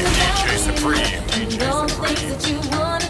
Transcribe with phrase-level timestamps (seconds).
[0.00, 1.04] DJ Supreme.
[1.28, 3.09] DJ Supreme.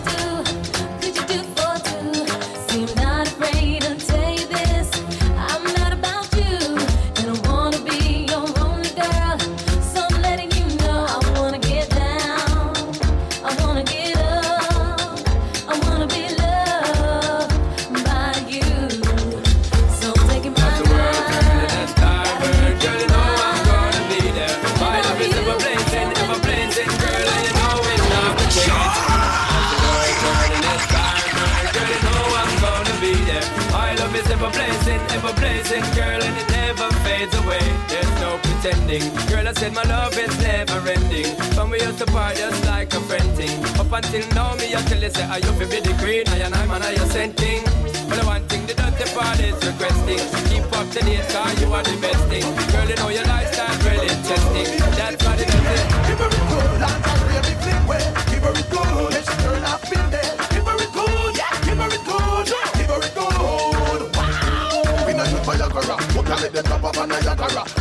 [39.00, 39.28] thing.
[39.28, 41.34] Girl, I said my love is never ending.
[41.54, 43.64] From we used to part just like a friend thing.
[43.78, 46.54] Up until now, me I tell you say I you be the queen, I and
[46.54, 47.64] I'm and I you sending.
[48.08, 50.22] But the one thing the dirty part is requesting.
[50.50, 52.46] Keep up the date, cause you are the best thing.
[52.72, 54.68] Girl, you know your lifestyle really interesting.
[54.98, 55.82] That's what it is.
[56.06, 58.04] Give her it good, I'm not really flick way.
[58.30, 59.36] Give her it good, let she
[59.72, 60.34] I've been there.
[60.52, 61.54] Give her it good, yeah.
[61.64, 62.66] Give her it good, yeah.
[62.76, 64.02] Give her it good.
[64.16, 65.06] Wow.
[65.06, 67.79] We know you for your girl, We can it the top of an Niagara?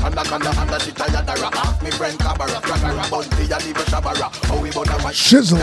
[5.13, 5.59] Shizzle.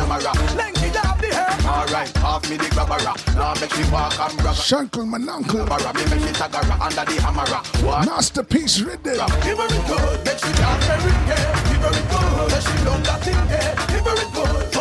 [1.67, 3.15] Alright, half me the grabbera.
[3.34, 4.55] Now make she walk and brag.
[4.55, 5.65] Shankle, my uncle.
[5.65, 8.06] Me make she tagara under the hammer.
[8.06, 9.03] Masterpiece rhythm.
[9.43, 11.56] Give her it good, make she dance very good.
[11.67, 13.75] Give her it good, she love that thing there.
[13.88, 14.75] Give her it good,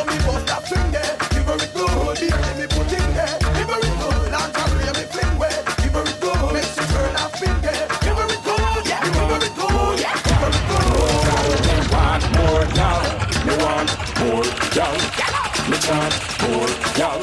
[15.90, 17.20] want more, y'all.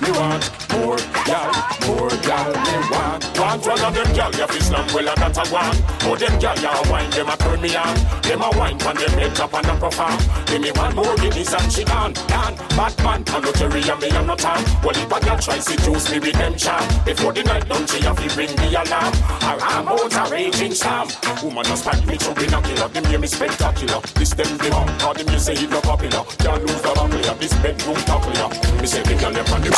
[0.00, 1.52] Me want more, y'all.
[1.86, 2.52] More, y'all.
[2.52, 3.11] Me want.
[3.52, 5.76] Want one of them y'all, you feel slam well, that's a one.
[6.08, 7.92] Oh, them y'all, you wine, them a turn me on.
[8.24, 10.16] Them a wine from them head top and a perform.
[10.46, 12.14] Give me one more, me some she on.
[12.32, 14.64] Dan, Batman, and no Terry and me and no time.
[14.80, 16.82] Well, if a girl try choose me with them charm.
[17.04, 19.12] Before the night done, she have to ring the alarm.
[19.44, 21.08] Her arm out a raging storm.
[21.44, 22.88] Woman a spike me, to killer.
[22.88, 24.00] Them hear me spectacular.
[24.16, 26.24] This them the one, call them you say it no popular.
[26.40, 27.36] Can't lose the buckle, yeah.
[27.36, 28.00] This bedroom
[28.32, 28.48] yeah.
[28.80, 29.72] Me say the girl, them on the...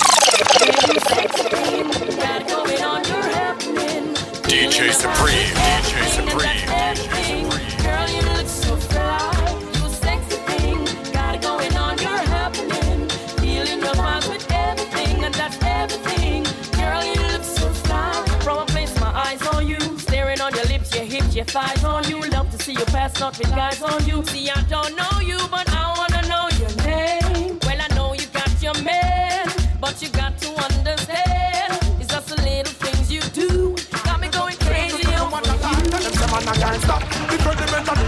[4.55, 7.49] DJ Supreme, DJ Supreme, DJ Supreme.
[7.83, 9.61] Girl, you look so fly.
[9.75, 11.13] You sexy thing.
[11.13, 13.09] Got it going on, you're happening.
[13.41, 13.97] Feeling your
[14.31, 16.45] with everything, and that's everything.
[16.79, 17.69] Girl, you look so.
[18.45, 19.81] From a place my eyes on you.
[19.99, 22.21] Staring on your lips, your hips, your thighs on you.
[22.21, 24.23] Love to see you pass out with guys on you.
[24.27, 27.59] See, I don't know you, but I wanna know your name.
[27.65, 29.49] Well, I know you got your man,
[29.81, 30.44] but you got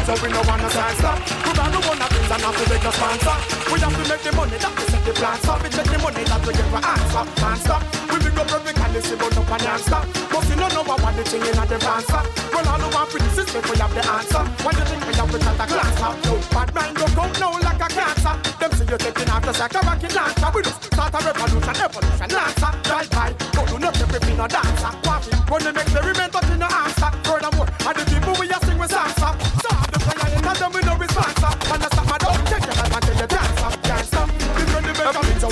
[0.07, 1.19] so we no wanna stand stop.
[1.19, 1.51] Uh.
[1.51, 3.37] Put on the one of things and have to make a sponsor.
[3.75, 5.57] We have to make the money that we set the plans for.
[5.59, 7.23] We take the money that we get for answer.
[7.43, 7.83] Can't stop.
[8.07, 10.07] We big up every of but and can't stop.
[10.31, 12.23] But you know what one the thing in the answer.
[12.55, 14.43] Well, all who want for this is we have the answer.
[14.63, 16.17] What you think we have to try to glance out?
[16.23, 18.35] No, bad mind go out now like a cancer.
[18.63, 20.49] Them see you taking after like a rocket lancer.
[20.55, 22.73] We just start a revolution, evolution, lancer.
[22.87, 24.93] Drive by, but do not everything no dancer.
[25.51, 27.11] Make the experiment, but you no answer.
[27.27, 29.16] Furthermore, and the people we are sing with salsa.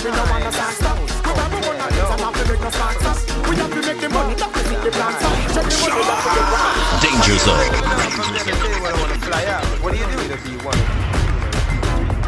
[0.04, 1.00] We no wanna stand stop.
[1.00, 3.16] Remember one of these and have to make no sponsor.
[3.48, 5.32] We have to make the money, that we see the plans up.
[5.48, 7.00] Check the money, that we get right.
[7.00, 7.72] Danger Zone.
[9.80, 10.20] What do you do?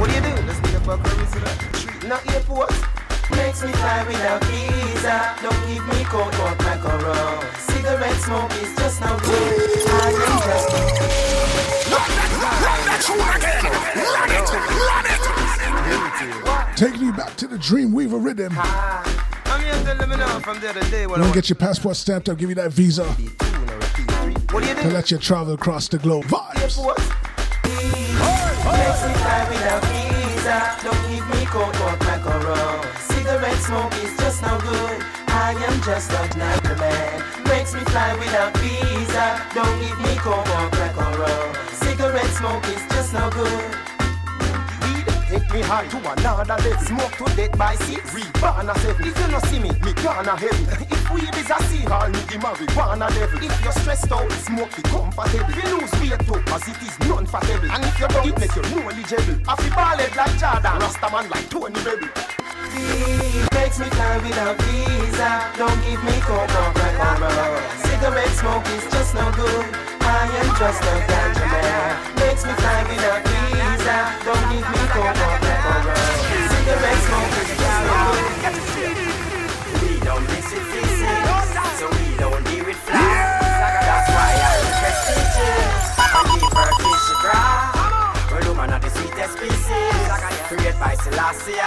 [0.01, 0.33] What do you do?
[0.49, 1.05] Let's get a buck
[2.09, 2.73] Not airport.
[3.37, 5.37] Makes me fly without visa.
[5.43, 7.45] Don't give me coke or crack or rum.
[7.61, 9.85] Cigarette smoke is just no good.
[9.85, 10.97] I am just
[11.93, 13.75] Taking you back to the Dreamweaver rhythm.
[14.17, 15.16] I'm here to
[19.99, 22.37] let me know from the what You I want to get your passport stamped up,
[22.37, 23.05] give you that visa
[24.53, 26.25] What do you to let you travel across the globe.
[26.27, 26.77] Vibes.
[26.79, 26.99] Airport.
[27.65, 30.77] Makes me fly without visa.
[30.85, 32.85] Don't give me coke or crack or rum.
[33.09, 35.03] Cigarette smoke is just no good.
[35.29, 37.25] I am just like another man.
[37.45, 39.41] Makes me fly without visa.
[39.55, 41.55] Don't give me coke or crack or rum.
[41.73, 43.96] Cigarette smoke is just no good.
[45.37, 46.81] Take me high to another level.
[46.81, 48.15] Smoke to death by six.
[48.15, 49.05] Reborn a seven.
[49.07, 50.65] If you no see me, me gonna heaven.
[50.89, 53.45] If weed is a sea, I'll need the marijuana devil.
[53.45, 55.45] If you're stressed out, smoke be comfortable.
[55.45, 57.69] If you lose weight too, as it is non-fatable.
[57.69, 59.37] And if you don't, it make you knowledgeable.
[59.47, 61.85] I feel ballad like Jordan, Rastaman like Tony.
[62.73, 65.53] Weed makes me fly without visa.
[65.59, 67.86] Don't give me or rum.
[67.97, 69.65] Cigarette smoke is just no good.
[70.05, 71.97] I am just a ganja man.
[72.21, 73.97] Makes me fly without visa.
[74.21, 75.81] Don't give me coke or rum.
[76.53, 79.01] Cigarette smoke is just no good.
[79.81, 83.01] We don't mix it physics, so we don't deal with flies.
[83.01, 85.97] That's why I request teachers.
[85.97, 88.29] I give her fish cry.
[88.29, 90.05] Well, woman are the sweetest species.
[90.53, 91.65] Created by Selassie.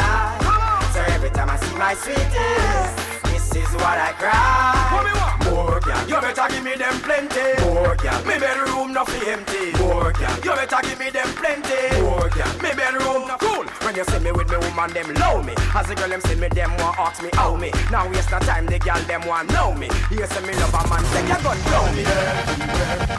[0.93, 2.93] So every time I see my sweetest,
[3.33, 5.38] this is what I cry.
[5.59, 7.47] More girl, you better give me them plenty.
[7.67, 9.75] More girl, me bedroom no fi empty.
[9.83, 12.01] More girl, you better give me them plenty.
[12.01, 13.65] More girl, me bedroom no cool.
[13.83, 15.53] When you see me with me woman, them love me.
[15.75, 17.71] As the girl them see me, them want ask me how me.
[17.91, 19.89] Now waste no time, the girl them want know me.
[20.09, 22.03] Here say me love a man, take your gun blow me.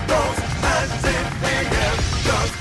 [0.09, 1.95] Those hands in the air,
[2.25, 2.60] just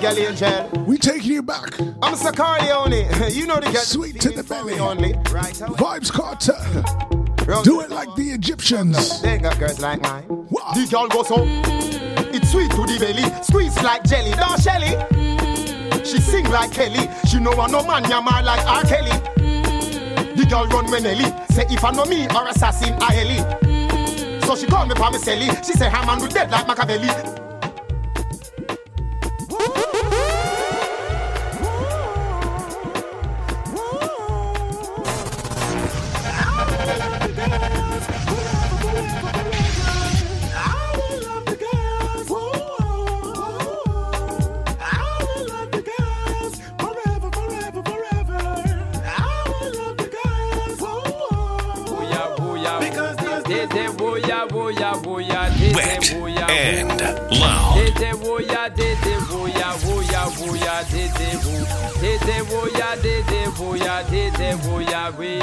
[0.00, 0.84] them angel.
[0.84, 1.78] We taking you back.
[2.02, 3.06] I'm Sir Corleone.
[3.32, 4.78] You know the girl Sweet to the belly.
[4.78, 5.12] only.
[5.32, 5.54] Right.
[5.54, 7.46] Vybz Kartel.
[7.46, 9.22] Round Do it like the Egyptians.
[9.22, 10.24] They got girls like mine.
[10.28, 10.72] Wow.
[10.74, 11.36] The girl goes so
[12.32, 14.32] It's sweet to the belly, squeeze like jelly.
[14.32, 16.04] Don't Shelly.
[16.04, 17.08] She sing like Kelly.
[17.26, 18.82] She know I no man yammer like R.
[18.84, 19.10] Kelly.
[20.36, 21.32] The girl run when Ellie.
[21.50, 24.40] Say if I know me or assassin I Ellie.
[24.46, 25.48] So she call me for me Sally.
[25.64, 27.08] She say her man will dead like Machiavelli.
[65.16, 65.38] We.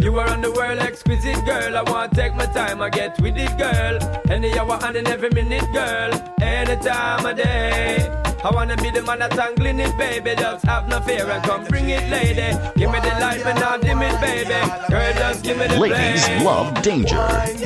[0.00, 1.76] You are on the world exquisite girl.
[1.76, 3.98] I want to take my time, I get with it, girl.
[4.30, 6.10] Any hour and in every minute, girl.
[6.40, 8.14] Any time of day.
[8.44, 10.36] I wanna be the man that's tangling it, baby.
[10.36, 12.56] Just have no fear and come bring it, lady.
[12.78, 14.54] Give me the life and not dim it, baby.
[14.88, 16.44] Girl, just give me the Ladies flame.
[16.44, 17.16] love danger.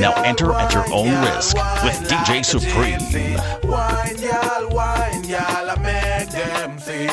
[0.00, 3.37] Now enter at your own risk with DJ Supreme.
[3.71, 7.07] Wine, y'all, wine, y'all, I make them see.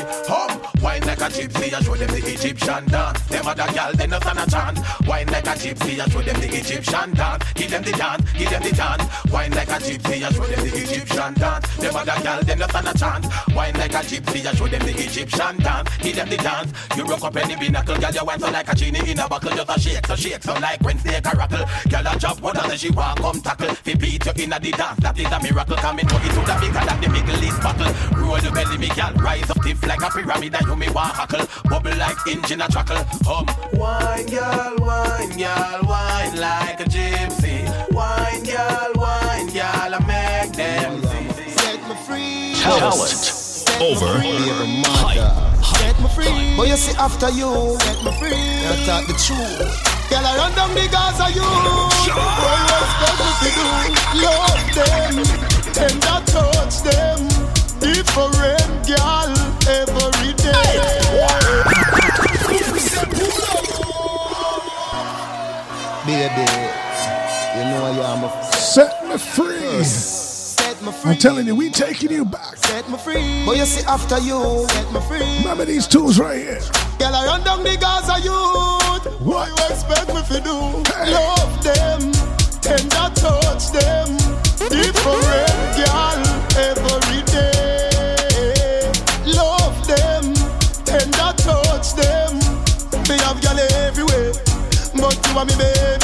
[1.29, 3.21] A gypsy, I show them the Egyptian dance.
[3.27, 4.79] Them other y'all, they not stand a chance.
[5.05, 7.53] Wine like a gypsy, I show them the Egyptian dance.
[7.53, 9.03] Give them the dance, give them the dance.
[9.31, 11.77] Wine like a gypsy, I show them the Egyptian dance.
[11.77, 13.27] Them other y'all, they not stand a chance.
[13.53, 15.97] Wine like a gypsy, I show them the Egyptian dance.
[16.01, 16.73] Give them the dance.
[16.97, 19.51] You rock up any binnacle, girl, you wine so like a genie in a buckle.
[19.51, 21.65] Just a shake, so shake, so like when snake a rattle.
[21.93, 23.75] Girl, a one and then she want come tackle.
[23.85, 25.77] Fi beat you in a the dance, that is a miracle.
[25.77, 27.93] Come in, know it to the bigger than the Middle East battle.
[28.17, 30.55] Roll the belly, me girl, rise up stiff like a pyramid.
[30.55, 31.69] And you me want want hackle.
[31.69, 33.03] Bubble like engine a trackle.
[33.25, 33.45] Hum.
[33.73, 37.65] Wine, girl, wine, girl, wine like a gypsy.
[37.91, 41.51] Wine, girl, wine, girl, I make them see.
[41.51, 42.53] Set me free.
[42.55, 43.35] Talent
[43.81, 44.19] over
[44.85, 45.63] hype.
[45.63, 46.55] Set me free.
[46.57, 48.29] But you see after you, set me free.
[48.29, 50.09] You talk the truth.
[50.09, 51.43] Girl, I run down the Gaza you.
[51.43, 53.65] What you expect me to do?
[54.23, 55.15] Love them,
[55.73, 57.19] tender touch them.
[57.79, 60.18] Different girl every
[66.09, 66.41] Baby,
[67.53, 69.83] you know I am a Set me free.
[69.83, 71.11] set me free.
[71.11, 72.57] I'm telling you, we taking you back.
[72.57, 73.45] Set me free.
[73.45, 75.19] But you see after you, set me free.
[75.37, 76.59] Remember these tools right here.
[76.97, 79.21] Girl, I run down the Gaza youth.
[79.21, 80.57] What you expect me to do?
[81.13, 82.11] Love them,
[82.59, 84.17] tender touch them.
[84.57, 86.23] Different girl
[86.57, 88.91] every day.
[89.27, 90.33] Love them,
[90.89, 92.33] tender touch them.
[93.07, 94.33] Me have girl everywhere,
[94.95, 95.98] but you are me baby.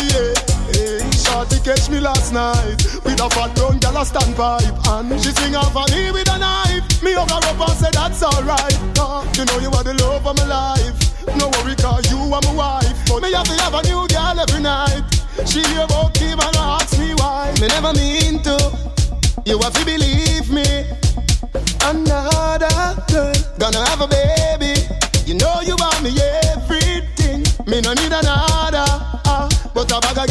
[1.49, 5.55] Hey, catch me last night with a fat brown girl a standpipe and she swing
[5.55, 7.03] off on me with a knife.
[7.03, 8.75] Me hug her up and say that's alright.
[9.37, 10.95] You know you are the love of my life.
[11.37, 12.95] No worry, cause you are my wife.
[13.07, 15.03] But me have to have a new girl every night.
[15.45, 17.53] She hear about Kim and ask me why.
[17.59, 18.55] Me never mean to.
[19.45, 20.65] You have to believe me.
[21.83, 24.73] Another girl gonna have a baby.
[25.25, 26.15] You know you want me
[26.53, 27.43] everything.
[27.67, 28.85] Me no need another.
[29.27, 29.49] ah.
[29.73, 30.27] but a bag of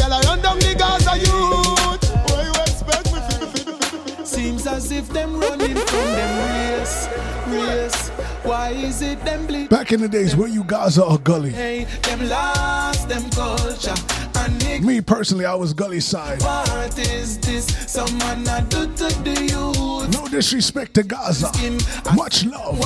[5.05, 7.09] if them running from them race,
[7.49, 8.09] race.
[8.43, 9.69] Why is it them bleed?
[9.69, 11.51] Back in the days, were you Gaza or Gully?
[11.51, 13.95] Hey, them lost them culture.
[14.83, 16.43] Me personally, I was Gully side.
[16.43, 17.67] what is this?
[17.91, 20.13] Some man a do to the youth.
[20.13, 21.51] No disrespect to Gaza.
[22.15, 22.79] Much love.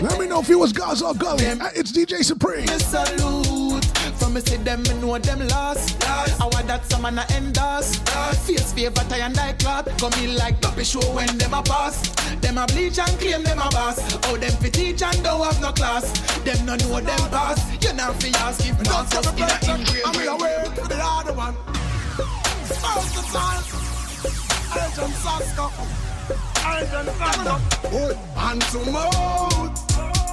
[0.00, 1.44] Let me know if it was Gaza or Gully.
[1.74, 2.66] It's DJ Supreme.
[4.32, 4.40] Me salute.
[4.40, 6.04] From me see them, me know them lost.
[6.08, 7.96] I want that some man a endorse.
[8.46, 9.88] Face favor tie and die cloth.
[9.98, 12.08] Come in like duppy show when them a pass.
[12.40, 13.98] Them a bleach and claim them a boss.
[14.28, 16.12] Oh, them fi teach and don't have no class.
[16.44, 17.60] Them no know them pass.
[17.84, 20.02] You not fi ask if not just in a engrave.
[20.06, 21.54] I'm away to the other one.
[22.80, 23.64] First the sun.
[24.80, 25.66] Agent Saska.
[28.44, 29.76] And to mouth.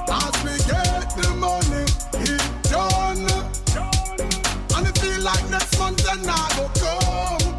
[0.09, 1.85] As we get the money,
[2.25, 3.27] it done.
[5.19, 7.51] And like next month then I go come.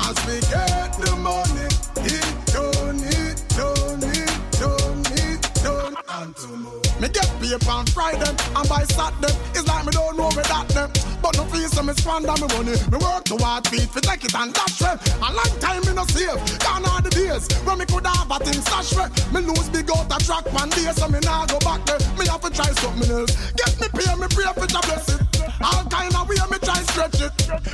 [0.00, 1.68] As we get the money,
[2.08, 2.24] it
[2.56, 5.96] done, it done, it done, it done.
[6.08, 6.48] And to.
[6.96, 9.36] Me get paper on Friday and by Saturday.
[9.52, 10.88] It's like me don't know me that them.
[11.20, 12.72] But no feel so me squander me money.
[12.88, 14.96] Me work to hard feet fi take it and dash way.
[15.20, 16.40] A long time me no save.
[16.64, 19.12] Gone are the days when me could have a thing stash way.
[19.36, 22.00] Me lose big out a track one day so me nah go back there.
[22.16, 23.36] Me have to try something else.
[23.52, 25.29] Get me pay me pray for to bless it.
[25.62, 27.32] All kind of way me try stretch it.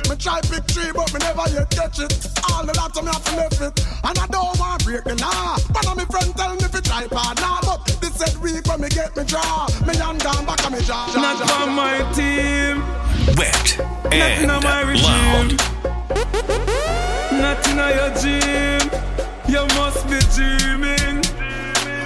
[0.09, 2.13] Me try pick tree but me never yet catch it.
[2.51, 3.85] All the lot of me have to left it.
[4.03, 5.57] And I don't want break the law.
[5.71, 7.57] One of me friend tell me fi try partner.
[7.63, 9.67] But this said week when me get me draw.
[9.87, 11.07] Me hand down back of me jaw.
[11.13, 11.79] jaw, Not jaw, on jaw.
[11.79, 12.83] my team.
[13.37, 13.79] Wet
[14.13, 14.87] and on my loud.
[14.91, 15.57] regime.
[17.31, 18.83] Nothing on your dream.
[19.47, 21.23] You must be dreaming.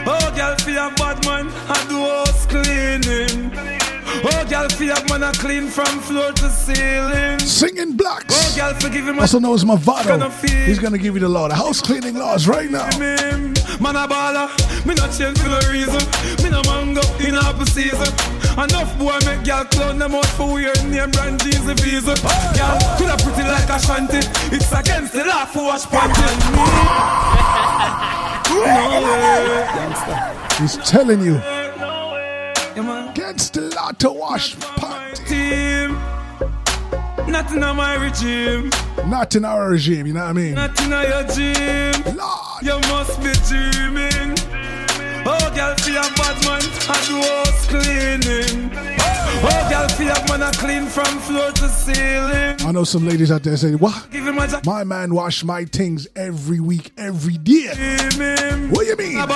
[0.06, 1.48] Oh, girl, feel a bad man.
[1.70, 3.81] I do house cleaning.
[4.24, 7.40] Oh, girl, feel a man a clean from floor to ceiling.
[7.40, 8.26] Singing blacks.
[8.30, 9.20] Oh, girl, forgive him.
[9.20, 10.32] Also known as Mavado.
[10.66, 12.90] He's gonna give you the law, the house cleaning laws right now.
[13.80, 14.48] Man a baller,
[14.86, 16.02] me not change for no reason.
[16.44, 18.14] Me no mango in apple season.
[18.54, 22.14] Enough boy make girl clown them out for weird name brand jeans and visa.
[22.54, 24.20] Girl coulda pretty like a shanty.
[24.54, 26.28] It's against the law for wash panty.
[28.52, 30.58] no way.
[30.60, 31.42] He's telling you,
[33.32, 33.36] Man.
[33.36, 34.56] against the to wash.
[35.26, 35.94] Team.
[37.32, 38.70] Nothing on my regime.
[39.08, 40.56] Not in our regime, you know what I mean?
[40.56, 42.18] Nothing on your gym.
[42.18, 42.64] Lord.
[42.64, 44.81] You must be dreaming.
[45.32, 46.62] Oh, girl, feel a bad man.
[46.92, 48.70] I house cleaning.
[49.44, 52.58] Oh, girl, feel a man a clean from floor to ceiling.
[52.68, 54.12] I know some ladies out there say, what?
[54.12, 54.62] Give him a.
[54.66, 57.70] My man wash my things every week, every day.
[58.72, 59.18] What you mean?
[59.18, 59.28] A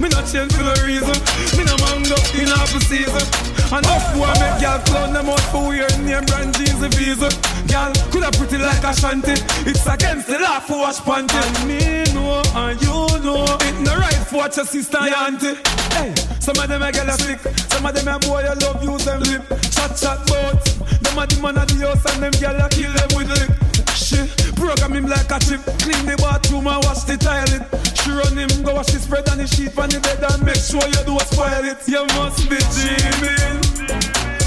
[0.00, 1.16] me not change for no reason.
[1.58, 3.26] Me no mango in apple season.
[3.66, 7.30] Enough boy make girl clown them out for weird name brand jeans and visa.
[7.68, 9.32] Girl coulda pretty like a shanty.
[9.68, 11.34] It's against the law for wash panty.
[11.34, 15.56] And me know and you know it no right for watch your sister and auntie.
[15.94, 18.82] Hey, some of them a girl a flick, some of them a boy a love
[18.82, 19.42] use them lip.
[19.70, 20.62] Chat chat bout.
[21.02, 23.50] Them a the man of the house and them girl a kill them with lip.
[23.96, 24.20] She
[24.54, 27.64] program him like a chip, clean the bathroom and wash the toilet.
[27.98, 30.60] she run him, go wash his spread on the sheet on the bed and make
[30.60, 31.80] sure you do spoil it.
[31.88, 33.58] You must be dreaming.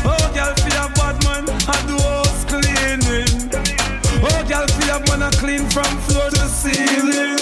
[0.05, 3.49] Oh, girl, feel a bad man, I do house cleaning.
[4.21, 7.37] Oh, girl, feel a man, I clean from floor to ceiling.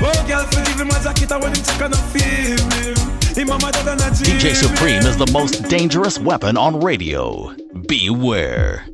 [0.00, 3.12] Oh, girl, forgive him a jacket, I want him check on a feel him.
[3.34, 7.54] DJ Supreme is the most dangerous weapon on radio.
[7.88, 8.86] Beware.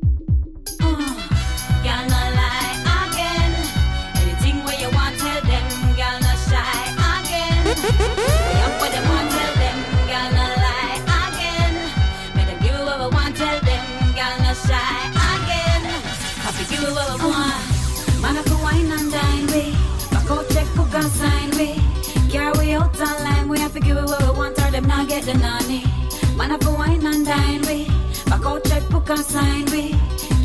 [29.17, 29.95] sign we.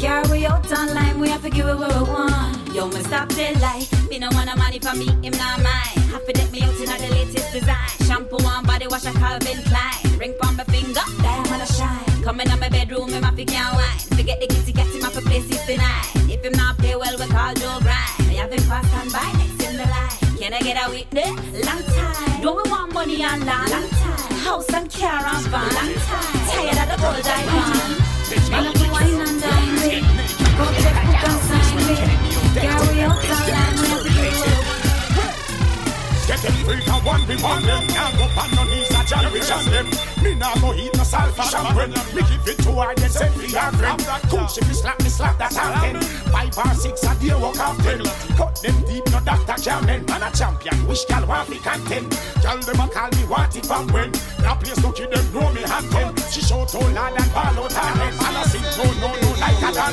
[0.01, 2.75] Carry out online, we have to give it what we want.
[2.75, 3.87] Yo, me stop the lie.
[4.09, 6.09] Me no want no money for me, him not mine.
[6.13, 7.89] Have to deck me out in the latest design.
[8.07, 10.19] Shampoo and body wash a Calvin Klein.
[10.19, 12.23] Ring on my finger, diamond a shine.
[12.23, 13.99] Coming in my bedroom, him have to can't wine.
[14.17, 16.11] Forget the kitty, get him up a place is tonight.
[16.29, 18.31] If him not play well, we call Joe Grind.
[18.31, 20.39] I have him fast and by next in the line.
[20.39, 21.67] Can I get a witness?
[21.67, 22.43] Long time.
[22.43, 23.71] Don't we want money and land?
[23.71, 25.95] Long time house and car and van.
[26.49, 28.14] Tired of the old diamond.
[28.51, 30.01] Man up wine and dine me.
[30.57, 31.97] Go check book and sign me.
[32.59, 34.05] Carry out the line with
[36.27, 37.27] Get them free one
[38.17, 39.63] go on knees generation.
[39.71, 39.89] Them
[40.23, 41.93] Me nah go eat no sulfur champagne.
[42.15, 44.01] Me give it to her they send me her friend.
[44.29, 46.01] Cool she me slap me slap that ten
[46.33, 48.03] Five or six a day walk off ten.
[48.37, 52.09] Cut them deep no doctor can Man a champion wish gal want fi content?
[52.43, 54.11] Gal them a call me what if and when?
[54.41, 57.65] Now place to kill them know me hand ten She show to lad and ball
[57.65, 58.15] out her head.
[58.15, 59.93] And I sing no no no like a dan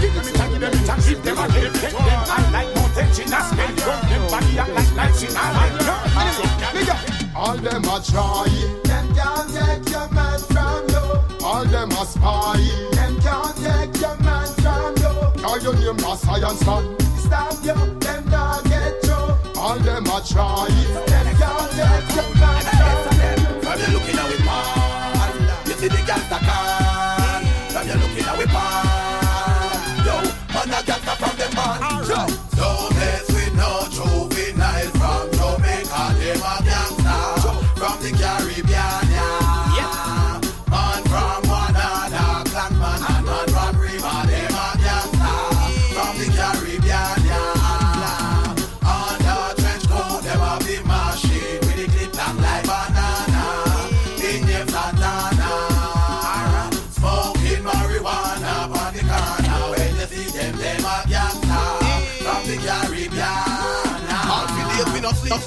[0.00, 2.50] Give them it and give them it and give them a give Take them I
[2.52, 3.80] like no tension a spend.
[3.82, 8.46] Run them body act like lights in a light all them a try,
[8.84, 11.44] them can't take your man from you.
[11.44, 12.60] All them a spy,
[12.92, 15.42] them can't take your man from you.
[15.42, 19.60] Call your name a science man, stop you, them not get through.
[19.60, 20.68] All them a try,
[21.06, 23.62] them can't take your man from you.
[23.62, 25.32] From you looking at we pan,
[25.66, 27.44] you see the gangsta can.
[27.72, 30.14] From you looking at we pan, yo,
[30.52, 31.21] man a gangsta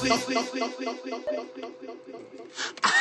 [0.08, 1.85] 安定安定安定安定安定安定安定。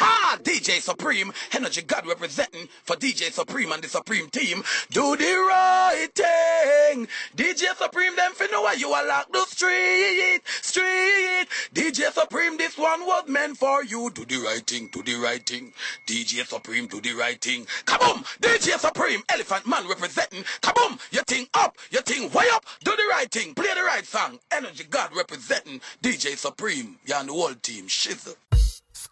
[0.05, 0.37] Aha!
[0.43, 4.63] DJ Supreme, Energy God representing for DJ Supreme and the Supreme team.
[4.91, 7.07] Do the right thing.
[7.35, 11.47] DJ Supreme, them finna why you are lock the street, street.
[11.73, 14.11] DJ Supreme, this one was meant for you.
[14.11, 15.73] Do the right thing, do the right thing.
[16.05, 17.65] DJ Supreme, do the right thing.
[17.85, 18.23] Kaboom!
[18.39, 20.43] DJ Supreme, Elephant Man representing.
[20.61, 20.99] Kaboom!
[21.11, 22.63] Your thing up, your thing way up.
[22.83, 24.37] Do the right thing, play the right song.
[24.51, 26.97] Energy God representing DJ Supreme.
[27.07, 27.87] You and the whole team.
[27.87, 28.35] Shizzle.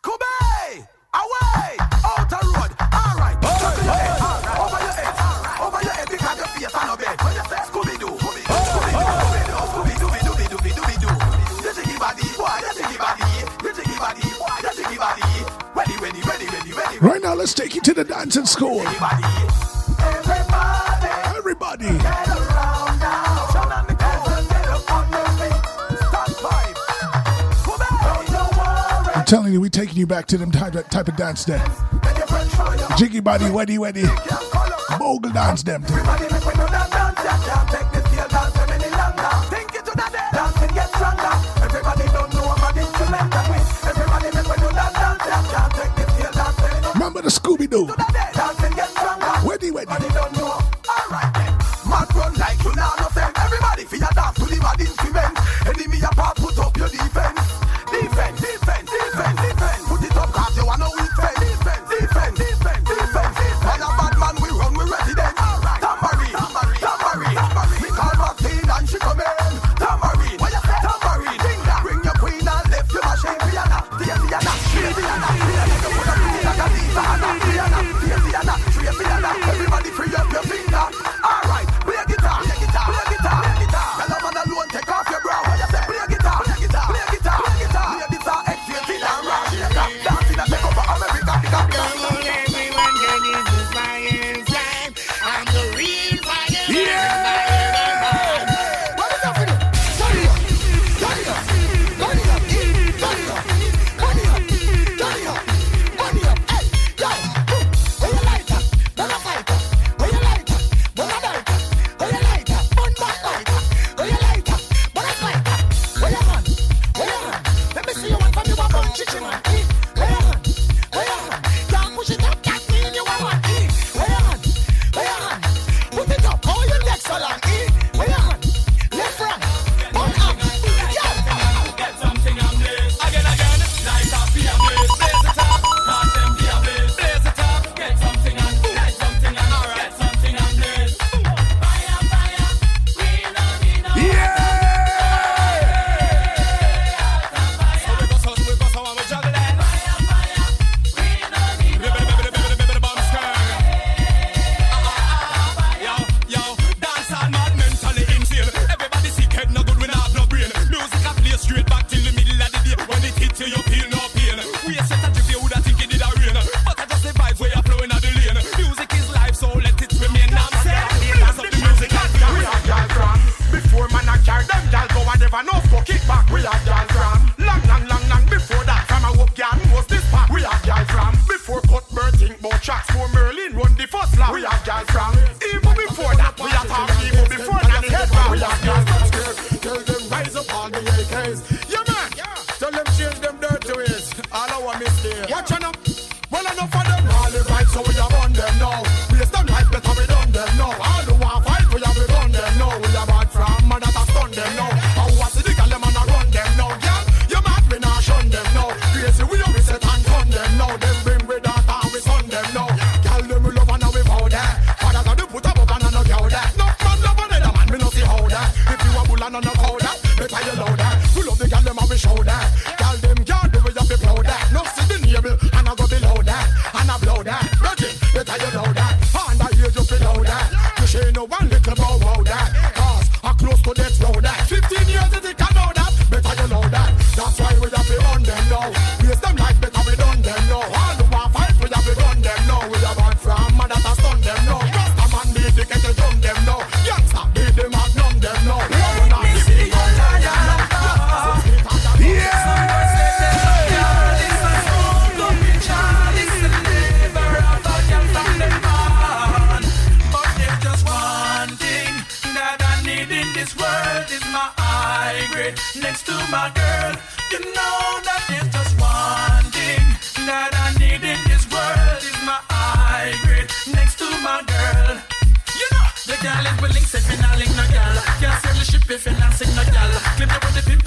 [0.03, 0.83] Scooby!
[1.15, 1.79] Away!
[1.79, 2.71] Out the road!
[2.91, 3.39] Alright!
[3.39, 4.19] Over your head!
[4.59, 5.15] Over your head!
[5.63, 7.15] Over your head because your face on a bed!
[7.23, 8.11] When you say Scooby-Doo!
[8.19, 8.51] Scooby-Doo!
[9.31, 9.63] Scooby-Doo!
[9.71, 10.11] Scooby-Doo!
[10.59, 11.15] Scooby-Doo!
[11.63, 12.27] You jiggy body!
[12.35, 12.51] Boy!
[12.59, 13.23] You jiggy body!
[13.63, 14.27] You jiggy body!
[14.35, 14.59] Boy!
[14.59, 15.23] You jiggy body!
[15.73, 16.97] Ready, ready, ready, ready, ready!
[16.99, 18.81] Right now, let's take you to the dancing school.
[18.81, 19.23] Everybody!
[21.31, 21.97] Everybody.
[21.97, 22.52] Get around
[29.23, 31.65] I'm telling you, we taking you back to them type of, type of dance there.
[32.97, 34.03] Jiggy body, weddy, weddy.
[34.99, 35.81] Bogle dance them.
[35.83, 35.95] thing.
[46.93, 47.88] Remember the Scooby Doo?
[49.47, 50.72] Weddy, weddy.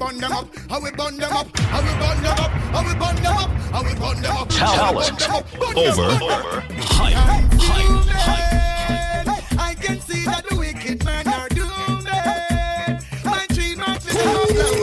[0.00, 2.94] burn them up, how we burn them up, how we burn them up, how we
[2.94, 4.48] burn them up, how we burn them up.
[4.48, 5.28] Talent
[5.76, 6.10] over,
[6.80, 7.16] hype.
[9.58, 12.08] I can see that the wicked man are doomed.
[13.26, 14.80] My dream we burn them up,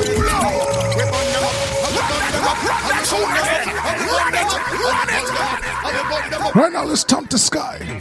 [0.94, 2.94] we burn them up, we burn
[4.34, 4.62] them up,
[5.84, 6.56] we burn them up.
[6.56, 7.97] Right now, let's jump the sky.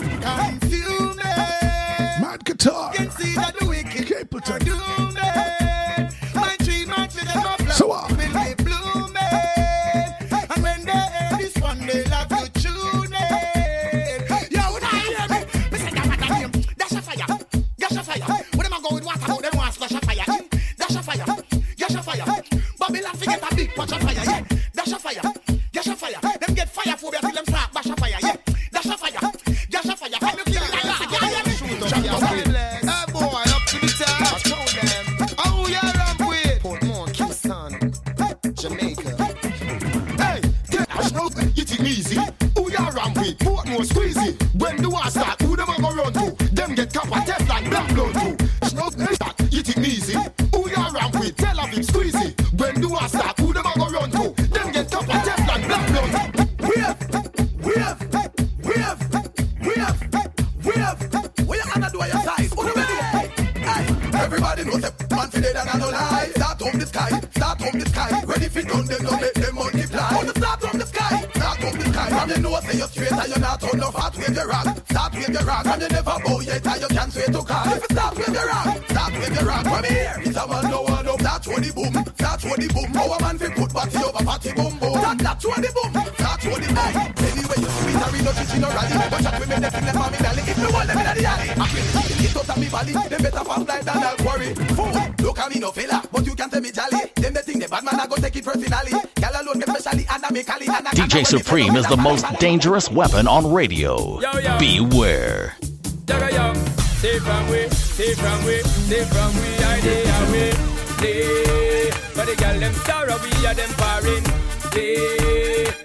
[101.17, 104.21] DJ Supreme is the most dangerous weapon on radio.
[104.21, 104.59] Yo, yo.
[104.59, 105.57] Beware.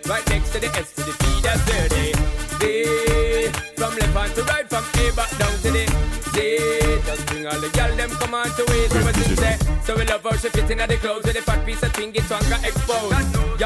[0.06, 1.62] Right next to the S to the that's
[3.78, 5.88] from left hand to right, from A back down to the
[6.34, 7.08] Z.
[7.08, 9.11] Just bring all the them come on to it.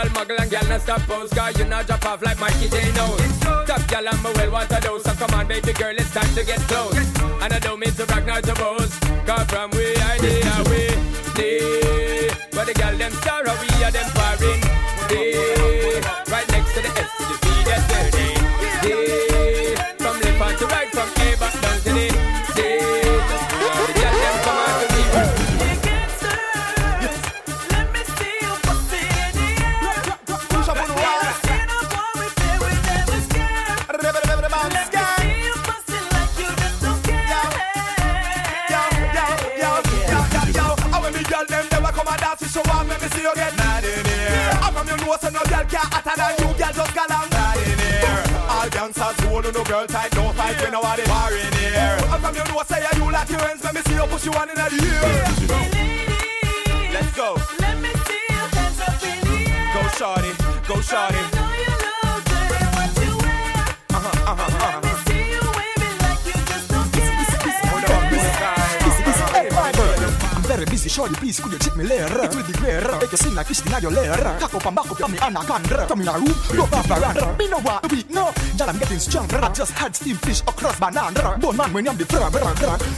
[0.05, 2.91] All muggle and girl, now stop pose, Girl, you now drop off like Mikey J.
[2.93, 3.39] Knows.
[3.65, 6.31] Top girl, I'm a well want a dose, so come on, baby girl, it's time
[6.35, 6.95] to get close.
[7.41, 10.54] And I don't mean to brag, not to boast, cause from we idea.
[49.55, 51.97] No girl tight, no fight, we know what are in here.
[52.11, 54.25] And from you know, say yeah, you like your hands, let me see you push
[54.25, 55.01] you one in the ear.
[56.91, 57.37] Let's go.
[57.59, 59.73] Let me see your hands up in the air.
[59.73, 60.31] Go shorty,
[60.67, 61.15] go shorty.
[61.15, 61.75] I know you
[62.27, 63.63] good in what you wear.
[63.95, 64.94] Uh-huh, uh-huh, uh-huh.
[70.85, 72.21] I'm shorty, please could you check me later?
[72.21, 72.85] It will be great.
[73.01, 74.39] Make you sing like Christina Aguilera.
[74.39, 75.87] Cock up and back up, you me anaconda.
[75.87, 77.35] Come in a room, go off veranda.
[77.39, 78.31] Me no want to weak, no.
[78.55, 79.37] Girl, I'm getting stronger.
[79.41, 81.39] I just had steamed fish across banana.
[81.41, 82.31] Bone man when I'm the frog,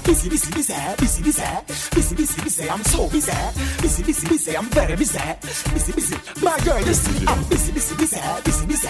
[0.03, 1.43] Busy, busy, busy, busy, busy,
[1.95, 2.69] busy, busy, busy.
[2.69, 3.31] I'm so busy,
[3.81, 4.57] busy, busy, busy.
[4.57, 5.19] I'm very busy,
[5.71, 6.17] busy, busy.
[6.43, 8.87] My girl, you see, I'm busy, busy, busy, busy, busy,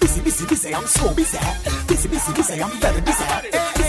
[0.00, 0.74] busy, busy, busy.
[0.74, 1.38] I'm so busy,
[1.86, 2.60] busy, busy, busy.
[2.60, 3.79] I'm very busy.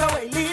[0.00, 0.47] Away, lean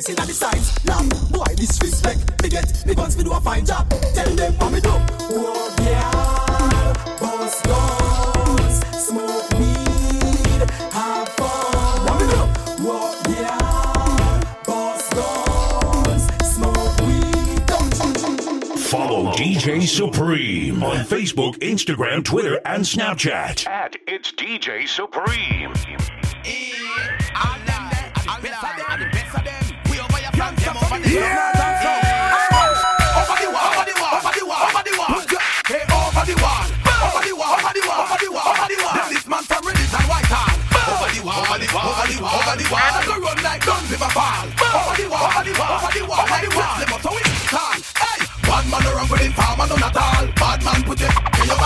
[0.00, 0.84] DNA testing at the sides.
[0.86, 2.42] Lamb, boy, disrespect.
[2.42, 3.88] Me get me guns, me do a fine job.
[4.14, 4.90] Tell them what me do.
[4.92, 12.06] Oh yeah, boss guns, smoke weed, have fun.
[12.06, 12.40] What me do?
[13.32, 17.60] Yeah, boss guns, smoke weed,
[18.78, 23.66] Follow DJ Supreme on Facebook, Instagram, Twitter, and Snapchat.
[23.66, 25.59] At It's DJ Supreme.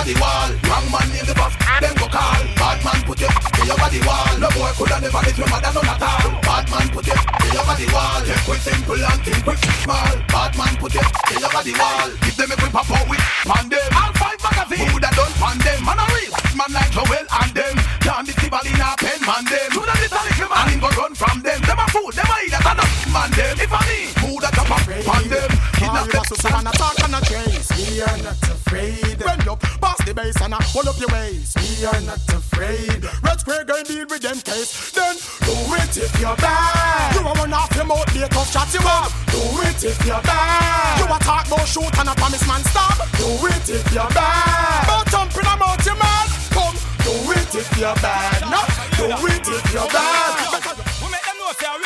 [0.04, 0.50] In your body wall.
[0.68, 2.42] Wrong man name the boss, them go call.
[2.60, 4.32] Bad man put your in your body wall.
[4.36, 6.28] No boy coulda never live your mother none at all.
[6.44, 8.20] Bad man put your in your body wall.
[8.24, 10.14] Take quick simple and think quick small.
[10.28, 12.08] Bad man put your in your body wall.
[12.20, 13.90] Give them a quick pop out with pan them.
[13.96, 14.88] All five magazine.
[14.92, 15.80] Who that done pan them?
[15.84, 17.76] Man a real man like Joel and them.
[18.04, 19.68] Can't be in a pen man them.
[19.72, 21.60] Who that little little man him go run from them.
[21.64, 23.56] Them a fool, them a idiot and a man them.
[23.56, 25.50] If I me, who that jump up pan them?
[25.80, 26.24] Kidnap them.
[26.28, 27.72] So wanna talk and a trace.
[27.72, 28.83] We are not afraid.
[30.04, 31.56] Bend up, pass the bass and a pull up your waist.
[31.56, 33.04] We are not afraid.
[33.22, 34.90] Red Square going deal with them case.
[34.92, 37.14] Then do it if you're bad.
[37.14, 39.10] You a run off your mouth, a tough chat you up.
[39.30, 40.98] Do it if you're bad.
[40.98, 42.98] You a talk about shoot and a promise man stop.
[43.16, 44.86] Do it if you're bad.
[44.88, 46.26] Don't jump in a mouth, you man.
[46.52, 48.40] Come, do it if you're bad.
[48.50, 48.60] No,
[48.96, 50.43] do it if you're bad.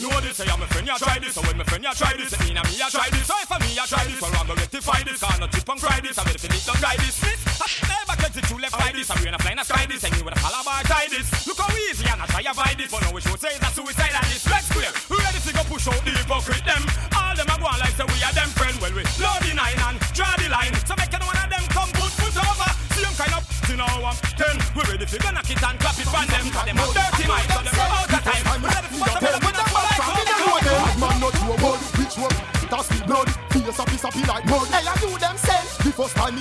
[0.00, 1.34] Know this, say I'm a friend, you try this.
[1.34, 3.26] So when my friend, you try this, it mean I'm me, you try this.
[3.26, 5.20] So I'm me, you try this, well, I'm gonna rectify this.
[5.20, 6.18] Can't not chip and cry this.
[6.18, 7.16] I'm ready to don't try this.
[7.24, 9.10] I never get it to left by this.
[9.10, 10.04] I'm to fly and sky this.
[10.04, 11.26] And you with a calabar tie this.
[11.46, 12.90] Look how easy and I try to avoid this.
[12.90, 14.46] But now we should say that suicide and this.
[14.46, 14.92] Let's clear.
[15.10, 16.99] We ready to go push out the hypocrite them.
[25.00, 26.44] Ready to gonna knock it and clap it from them.
[26.52, 28.44] Cause them a dirty mind, so them out of time.
[28.60, 31.80] We ready to bust them in the mouth like Bad man not to a word,
[31.96, 32.36] which one?
[32.68, 34.68] That's the blood, fierce a piece of be like mud.
[34.68, 35.66] Hey, I do them send.
[35.80, 36.36] The first time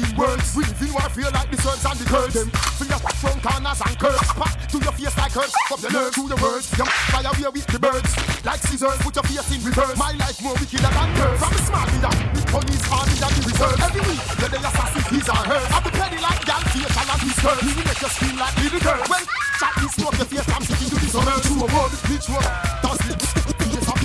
[0.00, 0.56] man words.
[0.56, 2.32] We live in warfare like the serves and the curls.
[2.32, 2.48] Them
[2.88, 4.28] your front corners and curves.
[4.34, 5.54] Pack to your face like curves.
[5.70, 6.70] Up your nerves to your words.
[6.70, 8.10] Them fly away with the birds.
[8.44, 9.96] Like scissors, put your face in reverse.
[9.98, 11.38] My life more wicked than curves.
[11.42, 13.78] From the smart leader, the police army and the reserve.
[13.82, 15.68] Every week, yeah, they assassin his or hers.
[15.72, 17.58] I be petty like gal, facial and his skirt.
[17.60, 19.02] He will make you scream like little girl.
[19.10, 19.24] When
[19.60, 21.36] chat this smoke your face, I'm sticking to this summer.
[21.42, 22.48] True word, which one?
[22.82, 23.41] Does it?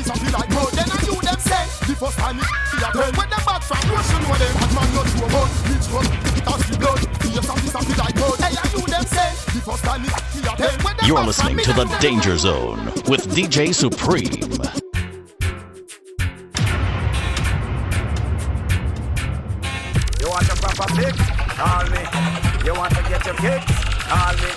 [0.08, 0.72] Yes, I piece of be like mud.
[0.72, 3.12] Then I you them say, the first time me see a turn.
[3.12, 4.54] When them back from, you should know them.
[4.56, 6.08] Bad man not true a word, which one?
[6.48, 7.00] Does the blood?
[7.28, 8.40] Yes, I piece of be like mud.
[8.40, 10.80] Hey, I you them say, the first time me see a turn.
[10.80, 11.86] When them You're listening to The.
[12.00, 14.32] Danger Zone with DJ Supreme.
[20.22, 21.20] You want a proper fix?
[21.60, 22.04] Call me.
[22.64, 23.76] You want to get your kicks?
[24.08, 24.52] Call me.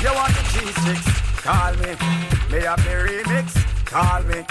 [0.00, 1.20] You want the cheese sticks?
[1.44, 1.92] Call me.
[2.48, 3.75] Me have the remix?
[3.96, 4.44] Call me.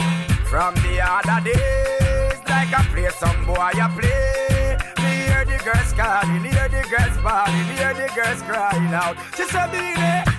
[0.50, 4.74] From the other days, like I play some boy, I play.
[5.06, 9.16] Me hear the girls calling, hear the girls bawling, hear the girls crying out.
[9.38, 10.35] She said, "Beenie, I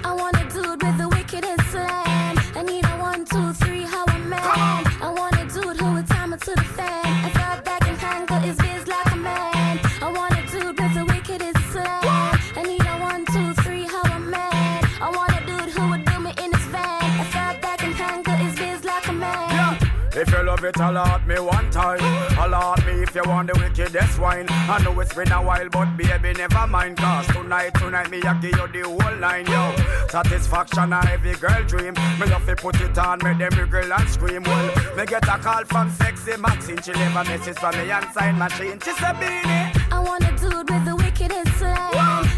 [20.56, 22.00] love it, allot me one time.
[22.38, 24.46] Allot me if you want the wickedest wine.
[24.48, 26.96] I know it's been a while, but baby, never mind.
[26.96, 29.74] Cause tonight, tonight, me, I give you the whole line, yo.
[30.08, 31.94] Satisfaction, a every girl dream.
[32.18, 34.42] Me love to put it on, make them wriggle and scream.
[34.44, 36.80] Well, me get a call from sexy Maxine.
[36.82, 38.78] She leave a message from me and sign machine.
[38.80, 39.72] She said, Beenie.
[39.92, 41.76] I want a dude with the wickedest slam.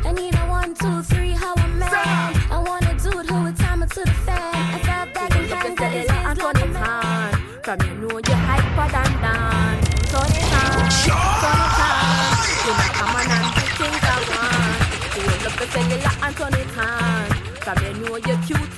[0.05, 1.93] I need a one, two, three, how a man.
[2.51, 4.55] I want a dude who would time it to the fan.
[4.55, 7.49] I thought back and handle his biz like a man.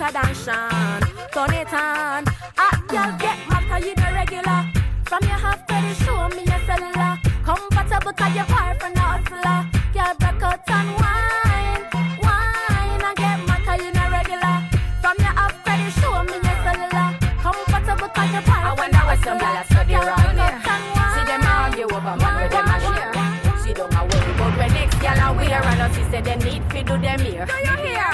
[0.01, 1.01] You cuter than Sean.
[1.33, 2.25] Turn it on.
[2.59, 4.65] Ah, girl, get mad you the regular.
[5.05, 7.19] From your half credit, show me your cellular.
[7.45, 9.61] Comfortable 'cause you're far from the hustler.
[9.95, 11.83] Girl, break out and wine,
[12.23, 14.57] wine and get mad you the regular.
[15.03, 17.09] From your half credit, show me your cellular.
[17.43, 19.61] Comfortable 'cause you're far I wonder the what some hustler.
[19.61, 20.45] a study around here.
[20.45, 21.15] out and wine.
[21.15, 23.13] See them argue over man where them a share.
[23.63, 26.63] See don't a worry about when next gyal a wear and us say them need
[26.71, 27.47] fi do them here.
[27.47, 28.10] Do you hear?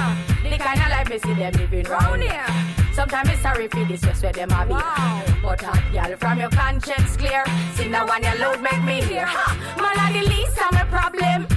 [0.76, 2.44] The kind of life me see them living round here.
[2.92, 4.76] Sometimes it's sorry for this stress where them a be.
[5.40, 7.44] But hot gyal from your conscience clear.
[7.76, 9.24] See now one you load make me hear.
[9.24, 9.56] Ha!
[9.80, 11.48] Man a the least of my problem.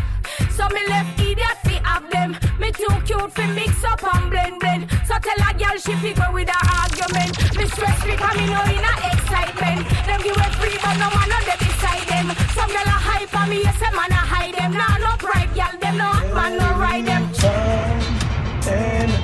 [0.56, 2.40] So me left idiot fi have them.
[2.64, 4.88] Me too cute fi mix up and blend blend.
[5.04, 7.36] So tell a girl she fi go with her argument.
[7.60, 9.84] Me stress fi come in in a excitement.
[10.08, 12.28] Them give a free but no man on them beside them.
[12.56, 14.72] Some girl a hype on me, yes a man a hide them.
[14.80, 17.99] Nah no pride girl, them no man no ride them.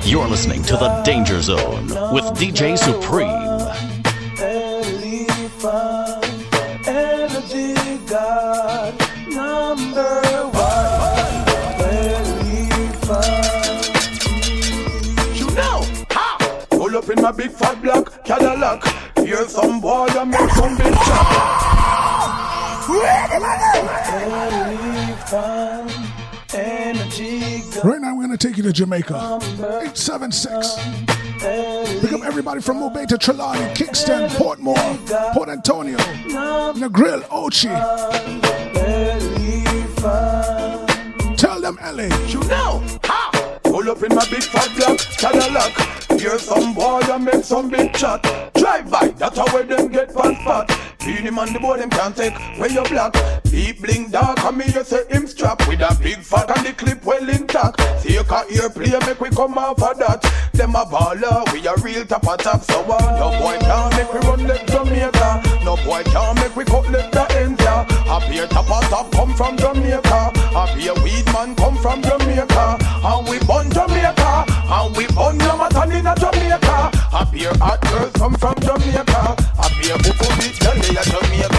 [0.04, 3.28] You're listening to The Danger Zone with DJ Supreme.
[6.86, 7.74] Energy
[8.06, 8.94] God,
[9.28, 10.20] number
[10.54, 10.76] one.
[15.34, 16.38] You know, ha!
[16.70, 18.84] Pull up in my big fat black Cadillac.
[19.18, 20.94] Hear some boy and make some big
[26.54, 29.14] Energy Right now, we're going to take you to Jamaica.
[29.14, 30.74] 876.
[32.00, 35.96] Pick up everybody from Mobay to Trelawny, Kingston, Portmore, Port Antonio,
[36.74, 37.72] Negril, Ochi.
[41.36, 42.04] Tell them, LA.
[42.26, 43.58] You know, ha!
[43.62, 46.20] Pull up in my big fat black Cadillac.
[46.20, 48.22] Hear some boy and make some big chat.
[48.54, 50.95] Drive by, that's how where them get past spot.
[51.06, 53.14] Beat him on the board, them can't take where you black.
[53.44, 56.72] Deep bling dark, and me you say him strap with a big fat and the
[56.72, 57.78] clip well intact.
[58.02, 60.20] Take a ear play, make we come off of that.
[60.52, 62.60] Them a baller, we a real top of top.
[62.64, 65.62] So uh, no boy can't make we run left Jamaica.
[65.64, 67.86] No boy can't make we cut left the ends ya.
[68.10, 70.32] A beer top of top come from Jamaica.
[70.58, 72.78] A beer weed man come from Jamaica.
[72.82, 74.44] And we born Jamaica.
[74.48, 76.90] And we born Yamatan in a Jamaica.
[77.14, 79.45] A beer hot girls come from Jamaica.
[79.86, 81.55] Beer bufu beach girl in a Jamaica.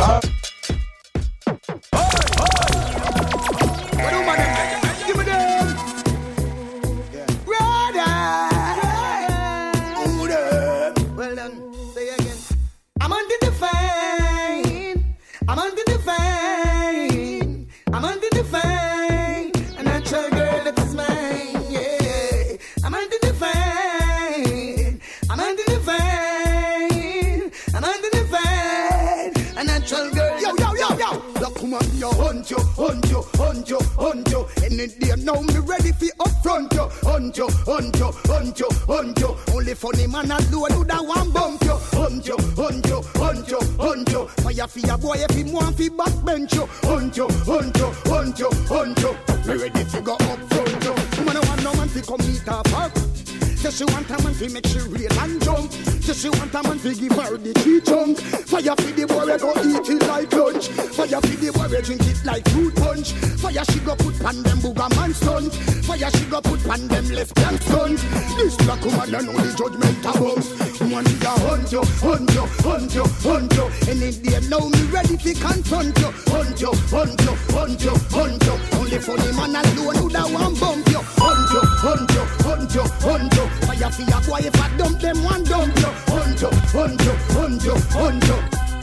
[32.00, 34.48] Man a hunt you, hunt you, hunt you, hunt you.
[34.64, 39.20] Any day now me ready fi upfront you, hunt you, hunt you, hunt you, hunt
[39.20, 39.38] you.
[39.54, 43.60] Only funny man alone who da one bump you, hunt you, hunt you, hunt you,
[43.80, 44.28] hunt you.
[44.28, 48.40] Fire fi a boy if him want fi backbench you, hunt you, hunt you, hunt
[48.40, 49.18] you, hunt you.
[49.48, 51.18] Me ready to go upfront you.
[51.20, 53.17] Woman no want no man fi come meet her park.
[53.58, 55.72] Say she want a man fi make she real and jump.
[56.06, 58.20] Say she want a man fi give her the key chunk.
[58.46, 60.70] Fire fi the boy go eat it like lunch.
[60.94, 63.14] Fire fi the boy drink it like fruit punch.
[63.42, 65.54] Fire she go put pan them booger man stunt.
[65.90, 68.00] Fire she go put pan them lesbian stunt.
[68.38, 70.46] This black woman I know the judgment above.
[70.78, 73.66] Woman me a hunt you, hunt you, hunt you, hunt you.
[73.90, 76.14] Any day now me ready fi confront you.
[76.30, 78.56] Hunt you, hunt you, hunt you, hunt you.
[78.78, 81.02] Only funny man alone who da one bump you.
[81.18, 81.37] Hunt
[81.78, 83.48] hunt you, hunt you, hunt you.
[83.68, 85.92] Fire fi a boy if I dump them one dump you.
[86.12, 88.38] Hunt you, hunt you, hunt you, hunt you.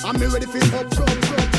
[0.07, 1.55] I'm me ready fi up, up, up.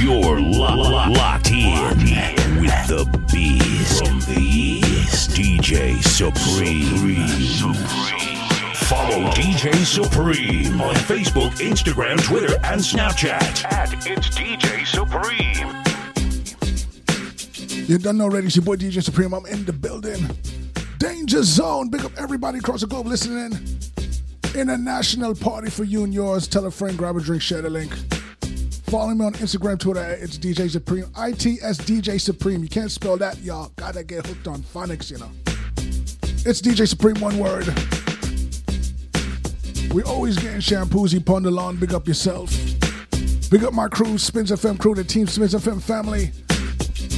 [0.00, 7.74] You're lo- lo- locked in with the beast from the east, DJ Supreme.
[8.90, 15.89] Follow DJ Supreme on Facebook, Instagram, Twitter, and Snapchat at It's DJ Supreme.
[17.90, 18.46] You done already.
[18.46, 19.32] It's your boy DJ Supreme.
[19.32, 20.24] I'm in the building.
[20.98, 21.88] Danger Zone.
[21.88, 23.58] Big up everybody across the globe listening.
[24.54, 26.46] International party for you and yours.
[26.46, 27.92] Tell a friend, grab a drink, share the link.
[28.86, 30.04] Follow me on Instagram, Twitter.
[30.20, 31.06] It's DJ Supreme.
[31.18, 32.62] ITS DJ Supreme.
[32.62, 33.72] You can't spell that, y'all.
[33.74, 35.30] Gotta get hooked on phonics, you know.
[36.46, 37.66] It's DJ Supreme, one word.
[39.92, 41.74] We always getting shampoozy pon the lawn.
[41.74, 42.56] Big up yourself.
[43.50, 46.30] Big up my crew, SPiNZ FM crew, the Team SPiNZ FM family.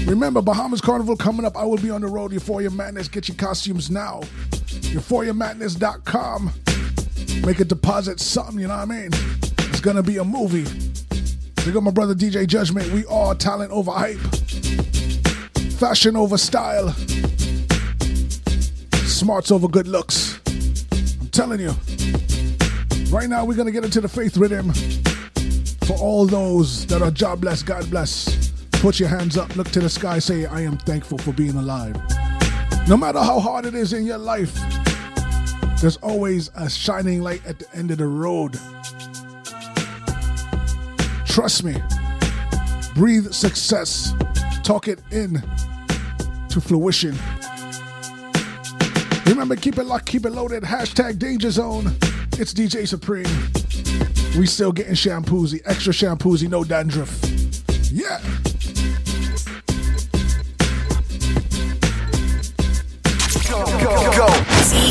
[0.07, 1.57] Remember, Bahamas Carnival coming up.
[1.57, 2.33] I will be on the road.
[2.33, 3.09] Euphoria Madness.
[3.09, 4.21] Get your costumes now.
[4.93, 6.53] EuphoriaMadness.com.
[7.47, 9.11] Make a deposit, something, you know what I mean?
[9.59, 10.67] It's gonna be a movie.
[11.65, 12.93] Big up my brother DJ Judgment.
[12.93, 14.19] We are talent over hype,
[15.79, 16.91] fashion over style,
[19.07, 20.41] smarts over good looks.
[21.21, 21.75] I'm telling you.
[23.11, 24.73] Right now, we're gonna get into the faith rhythm
[25.87, 28.52] for all those that are jobless, God bless.
[28.83, 31.95] Put your hands up, look to the sky, say, I am thankful for being alive.
[32.89, 34.53] No matter how hard it is in your life,
[35.81, 38.59] there's always a shining light at the end of the road.
[41.25, 41.77] Trust me.
[42.97, 44.15] Breathe success.
[44.65, 45.35] Talk it in
[46.49, 47.17] to fruition.
[49.27, 50.65] Remember, keep it locked, keep it loaded.
[50.65, 51.87] Hashtag Danger Zone.
[52.33, 53.31] It's DJ Supreme.
[54.37, 57.17] We still getting shampoozy, extra shampoozy, no dandruff.
[57.93, 58.21] Yeah.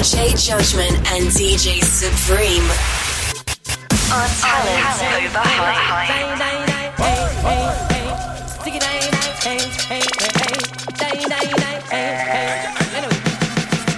[0.01, 2.63] DJ Judgment and DJ Supreme.
[4.09, 4.97] On talent
[5.29, 5.45] over.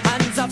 [0.04, 0.50] Hands up,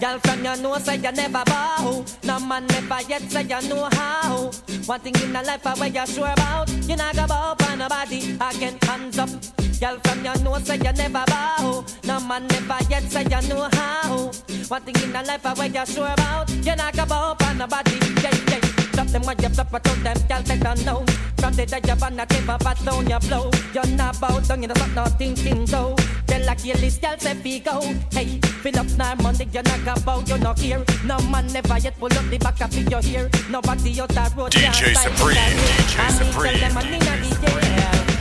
[0.00, 2.04] girl from your nose say you never bow.
[2.24, 4.50] No man never yet say you know how.
[4.84, 6.70] One thing in the life I where you sure about.
[6.86, 8.36] You not go bow for nobody.
[8.38, 9.59] Again, hands up.
[9.80, 11.82] Girl from your nose say you never bow.
[12.04, 14.30] No man never yet say you know how.
[14.68, 16.50] One thing in the life I where you sure about.
[16.50, 17.96] You not go bow for nobody.
[18.22, 18.60] Yeah, yeah.
[18.92, 21.04] Drop them when you flop, but told them, girl, they don't know.
[21.38, 23.50] From the day you're on a table, but on your blow.
[23.72, 25.96] You're not bow down, you're not not thinking so.
[26.26, 27.80] Tell like your list, girl, say we go.
[28.12, 30.84] Hey, fill up now money, you're not go bow, you're not here.
[31.06, 33.30] No man never yet pull up the back of your here.
[33.48, 34.52] Nobody out that road.
[34.52, 35.64] DJ Supreme, you.
[35.80, 37.60] DJ And me tell Supreme, them, I need a DJ.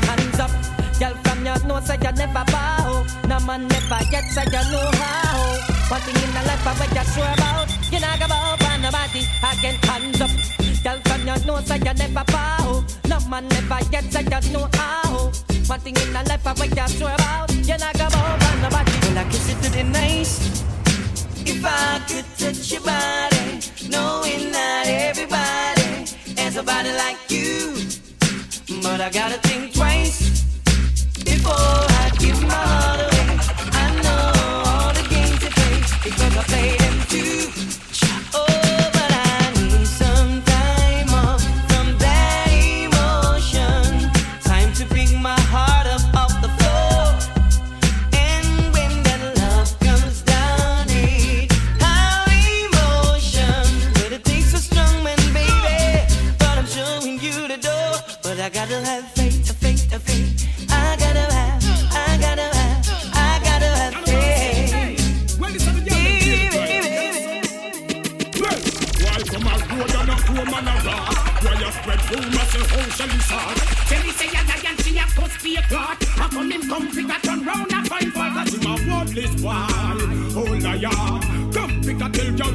[0.08, 0.79] Hands up.
[1.00, 3.06] Girl from your nose say you never bow.
[3.30, 5.56] No man never yet say you know how.
[5.88, 7.70] One thing in the life I bet you sure about.
[7.90, 10.30] You not go bow for nobody Again hands up.
[10.84, 12.84] Girl from your nose say you never bow.
[13.08, 15.32] No man never yet say you know how.
[15.68, 17.50] One thing in the life I bet you sure about.
[17.56, 18.92] You not go bow for nobody.
[19.08, 20.36] Well, I kiss it to the nice.
[21.48, 27.74] If I could touch your body, knowing not everybody has a body like you.
[28.84, 30.39] But I gotta think twice
[31.40, 33.38] because I give my way,
[33.72, 37.89] I know the game today, it's gonna play them too.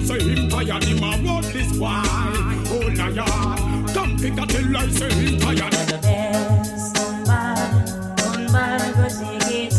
[0.04, 0.84] Say him tired.
[0.84, 1.88] Him a worthless boy.
[1.88, 2.00] Oh,
[2.68, 3.94] Hold a yard.
[3.94, 5.72] Come pick a tell her say him tired.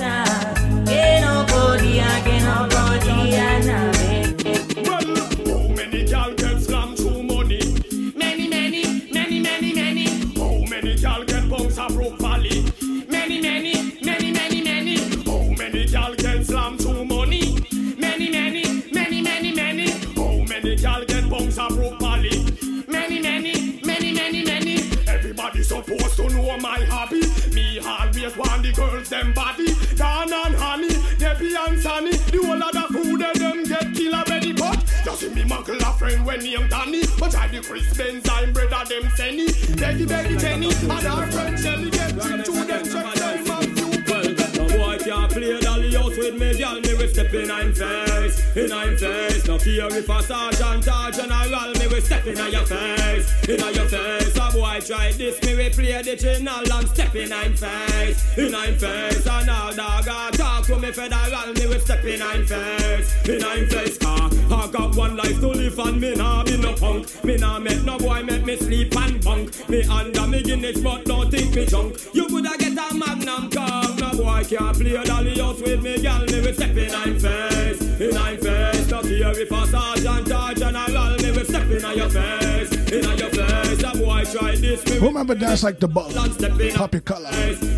[0.10, 0.55] Well,
[28.26, 29.67] Always want the girls them body.
[29.95, 32.13] Dan and honey, Debbie and Sunny.
[32.13, 34.51] The whole of the food that them get kill already.
[34.51, 37.03] But Just see me muggle a friend when named Danny.
[37.19, 39.45] But I the Chris Benz, I'm brother them Senny.
[39.78, 40.73] Beggy, beggy, Jenny.
[40.73, 42.84] And our friend Shelly get to them.
[42.84, 43.86] Check them out.
[44.55, 46.80] No boy can't play dolly house with me, girl.
[46.82, 49.45] Me we step in I'm face, in I'm face.
[49.47, 53.88] No fear if a sergeant or general, me we step in your face, in your
[53.88, 54.38] face.
[54.38, 58.55] A boy try this, me we play the channel and step in I'm face, in
[58.55, 59.28] I'm face.
[59.28, 63.43] And now dog a talk to me federal, me we step in I'm face, in
[63.43, 63.97] I'm face.
[63.97, 67.24] Car I got one life to live and me nah be no punk.
[67.24, 69.70] Me nah make no boy make me sleep and bunk.
[69.70, 71.97] Me under me Guinness, but don't think me drunk.
[72.13, 76.26] You coulda get a magnum cup, no boy can't play dolly house with me, girl.
[76.26, 78.88] Me we step in I'm face, in I'm face.
[78.89, 83.30] No care if a sergeant or general, me we step in your face, in your
[83.30, 83.84] face.
[83.84, 86.12] A boy try this, me Remember dance like the ball.
[86.76, 87.32] Pop your color.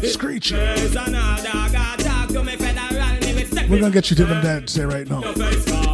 [0.03, 0.51] Screech.
[0.51, 0.95] face.
[0.95, 4.15] And a dog a talk to me federal, me we step We're gonna get you
[4.17, 5.86] to them dance here right now.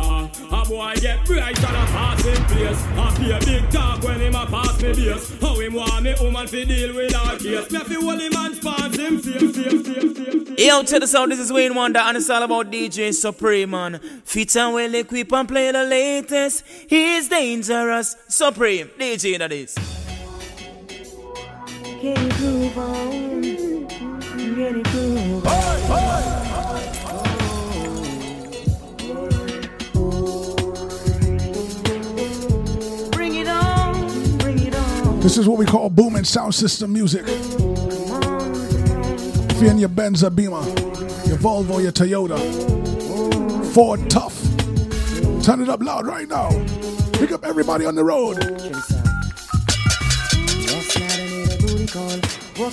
[0.53, 0.93] Your face car.
[0.93, 2.85] A boy get bright and a pass in place.
[2.85, 5.41] A be a big talk when him a pass me base.
[5.41, 7.71] How him want me woman fi deal with our case.
[7.71, 10.65] Me fi hold him and spans him face, face, face, face.
[10.65, 13.99] Yo, to the sound, this is Wayne Wonder, and it's all about DJ Supreme, man.
[14.23, 16.63] Fit and well equipped and play the latest.
[16.87, 19.75] He's dangerous, Supreme, DJ that is.
[22.01, 23.41] Get it groove on.
[24.55, 24.92] Get it
[35.23, 37.23] This is what we call booming sound system music.
[39.49, 40.61] If you're in your Benz or Beamer,
[41.25, 42.37] your Volvo, your Toyota,
[43.73, 44.37] Ford Tough,
[45.41, 46.49] turn it up loud right now.
[47.13, 48.43] Pick up everybody on the road.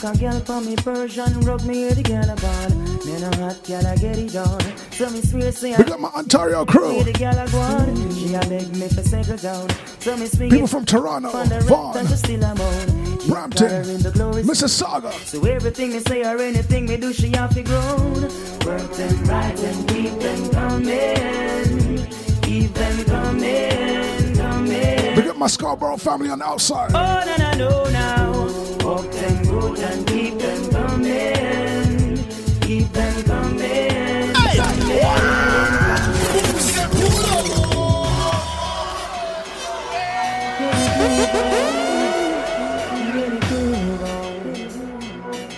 [0.02, 0.18] A.
[0.18, 2.89] Girl for me Persian, rub me head the girl a ball.
[3.10, 4.60] Me no hot girl, I get it on.
[4.92, 7.02] So me swear say I my Ontario crew.
[7.02, 8.14] The girl go on.
[8.14, 9.68] She a beg me for settle down.
[9.98, 13.18] So me swing People from Toronto, the Vaughan, still a moan.
[13.26, 15.10] Brampton, Got her in the glory Mississauga.
[15.26, 18.22] So everything me say or anything me do, she have to grown.
[18.64, 22.06] Work them right and keep them coming.
[22.42, 25.14] Keep them coming, coming.
[25.16, 26.92] Pick up my Scarborough family on the outside.
[26.94, 28.86] Oh, no, no, no, now.
[28.86, 31.49] Walk them good and keep them coming.
[32.70, 33.90] Keep them coming.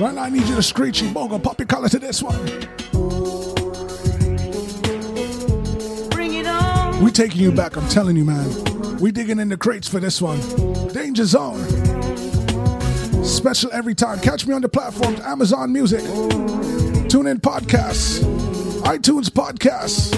[0.00, 2.42] Right now, I need you to screechy bogo, pop your collar to this one.
[6.08, 7.04] Bring it on.
[7.04, 8.98] We taking you back, I'm telling you, man.
[9.00, 10.40] We digging in the crates for this one.
[10.94, 11.62] Danger Zone.
[13.22, 14.18] Special every time.
[14.20, 16.00] Catch me on the platforms Amazon Music,
[17.12, 18.20] TuneIn Podcasts,
[18.84, 20.14] iTunes Podcasts,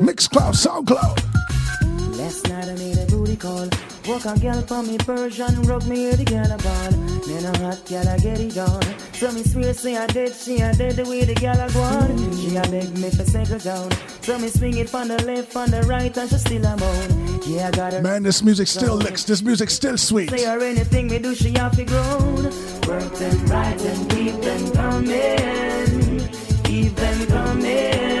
[0.00, 2.18] Mixcloud, SoundCloud.
[2.18, 3.91] Last night I made a booty call.
[4.06, 6.90] Walk a girl for me Persian, rub me head the girl a ball.
[7.26, 8.82] Me no hot girl, I get it on.
[9.12, 12.32] So me swear say I dead, she a dead the way the girl a go.
[12.36, 13.90] She a beg me for settle down.
[14.22, 17.40] So me swing it from the left, from the right, and she still a moan.
[17.46, 18.02] Yeah, I got her.
[18.02, 19.22] Man, this music still licks.
[19.22, 20.30] This music still sweet.
[20.30, 22.44] Say or anything me do, she have to grown.
[22.88, 26.28] Work them right and keep them coming.
[26.64, 28.11] Keep them coming,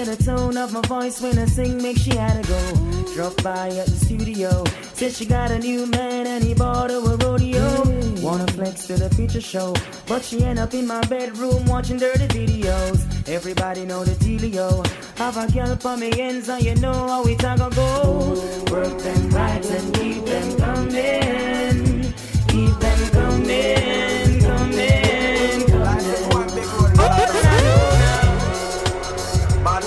[0.00, 3.12] Said the tone of my voice when I sing make she had to go.
[3.12, 4.64] Drop by at the studio.
[4.94, 7.60] Said she got a new man and he bought her a rodeo.
[7.84, 8.22] Mm.
[8.22, 9.74] Wanna flex to the feature show,
[10.06, 13.28] but she end up in my bedroom watching dirty videos.
[13.28, 14.86] Everybody know the dealio.
[15.18, 18.72] Have a girl for me ends, and you know how it a go go.
[18.72, 21.59] Work them right and keep them coming,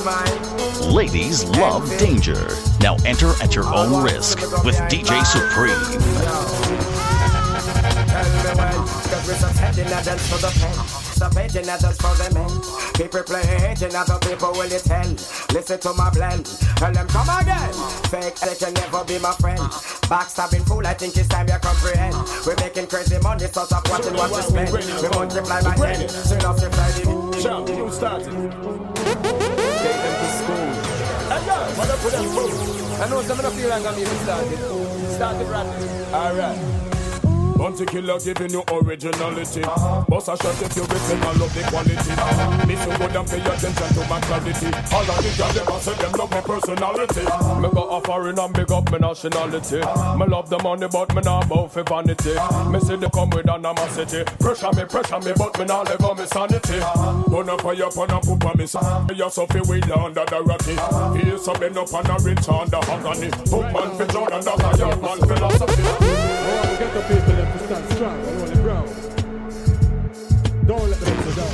[0.04, 2.50] Ladies love danger.
[2.82, 5.80] Now enter at your own risk with DJ Supreme.
[9.08, 10.74] Cause we're some heading adults for the pen
[11.16, 12.52] Some aging adults for the men
[12.96, 15.08] People playing other people will you tell
[15.54, 16.46] Listen to my blend.
[16.76, 17.74] Tell them come again.
[18.12, 19.60] Fake they can never be my friend.
[20.12, 22.16] Backstabbing fool I think it's time you comprehend.
[22.46, 24.72] We're making crazy money sort of watching what we spend.
[24.74, 29.53] We multiply by ten Soon off the Friday Jump, you started
[31.76, 34.60] I know some of the feel like I'm even started
[35.16, 36.83] Started rapping Alright
[37.64, 39.62] Bounty killer giving you originality.
[39.62, 42.12] Boss a shot if you written, I love the quality.
[42.68, 44.68] Listen good and pay attention to my clarity.
[44.92, 47.24] All of the girls them say them love my personality.
[47.64, 49.80] Me go offering and big up my nationality.
[49.80, 52.36] Me love the money but me not bout for vanity.
[52.68, 54.26] Me see they come with animosity.
[54.44, 56.84] Pressure me, pressure me, but me not let go me sanity.
[57.32, 59.08] Burn up fire, burn up up on me son.
[59.16, 60.76] You suffer with under the ratty.
[61.16, 63.32] Feel some bend up on a rich under agony.
[63.48, 65.84] Book man for Jordan, that's a young man philosophy.
[66.44, 67.02] Oh, get the
[68.04, 68.90] strong and hold it ground.
[70.68, 71.54] Don't let them go down.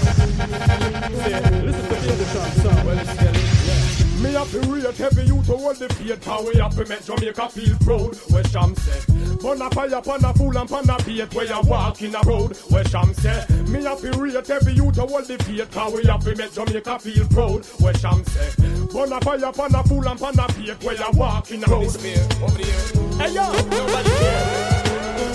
[1.19, 2.85] Say, listen to the other song, song.
[2.85, 4.23] Well, it's getting, yeah.
[4.23, 7.05] Me have to rate heavy you to hold the faith How we have to make
[7.05, 8.99] Jamaica feel proud Where Sham say
[9.41, 12.21] Burn a fire pan a fool and pan a bait Where you walk in a
[12.23, 15.89] road Where Sham say Me have to rate heavy you to hold the faith How
[15.89, 18.51] we have to make Jamaica feel proud Where Sham say
[18.91, 21.67] Burn a fire pan a fool and pan a bait Where you walk in a
[21.67, 24.89] road Over there Hey yo Nobody care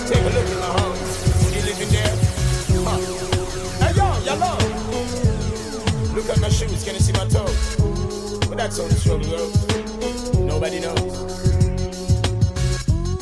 [0.07, 0.94] Take a look in my house.
[6.55, 6.85] Shoes.
[6.85, 7.77] Can you see my toes?
[8.49, 10.45] But that's on the shoulder, though.
[10.45, 11.35] Nobody knows.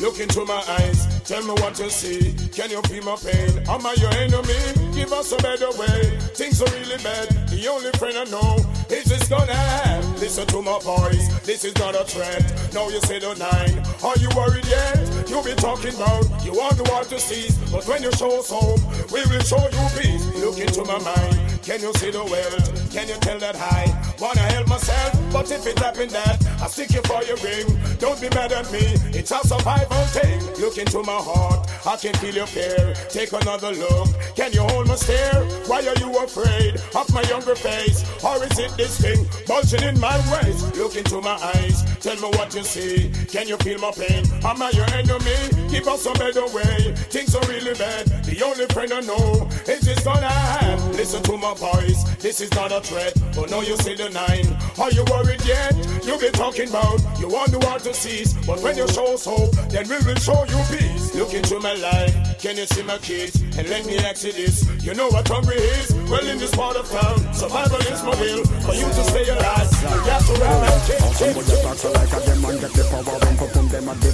[0.03, 2.35] Look into my eyes, tell me what you see.
[2.51, 3.63] Can you feel my pain?
[3.69, 4.59] Am I your enemy?
[4.93, 6.19] Give us a better way.
[6.35, 7.29] Things are really bad.
[7.49, 8.57] The only friend I know
[8.91, 9.53] is this gonna
[9.87, 10.19] end.
[10.19, 12.43] Listen to my voice, this is not a threat.
[12.75, 13.79] Now you say the nine.
[14.03, 14.99] Are you worried yet?
[15.31, 18.51] You be talking about you want the world to cease, but when you show us
[18.51, 20.27] hope, we will show you peace.
[20.43, 21.63] Look into my mind.
[21.63, 22.82] Can you see the world?
[22.93, 23.89] Can you tell that I
[24.21, 25.19] wanna help myself?
[25.33, 27.67] But if it happened that I stick you for your ring,
[27.99, 28.85] don't be mad at me.
[29.17, 30.41] It's a survival thing.
[30.61, 32.93] Look into my heart, I can feel your fear.
[33.09, 34.09] Take another look.
[34.37, 35.43] Can you hold my stare?
[35.67, 38.05] Why are you afraid of my younger face?
[38.23, 40.77] Or is it this thing bulging in my waist?
[40.77, 43.11] Look into my eyes, tell me what you see.
[43.29, 44.27] Can you feel my pain?
[44.45, 45.39] Am I your enemy?
[45.71, 46.93] Keep us a better way.
[47.09, 48.07] Things are really bad.
[48.27, 50.79] The only friend I know is this gonna have.
[50.95, 52.05] Listen to my voice.
[52.21, 53.13] This is not a threat.
[53.37, 54.47] Oh no, you see the nine.
[54.79, 55.75] Are you worried yet?
[56.05, 59.53] You be talking about you want the world to cease, but when you show hope,
[59.71, 61.15] then we will show you peace.
[61.15, 62.15] Look into my life.
[62.41, 63.41] Can you see my kids?
[63.57, 64.67] And let me ask you this.
[64.83, 65.95] You know what hungry is?
[66.11, 68.45] Well, in this part of town, survival is my will.
[68.67, 72.61] For you to stay alive, you got to run and kick, like a dem and
[72.61, 73.23] get the power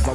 [0.08, 0.14] a